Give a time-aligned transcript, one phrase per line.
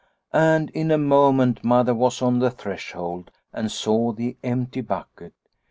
[0.33, 5.33] And in a moment Mother was on the threshold and saw the empty bucket.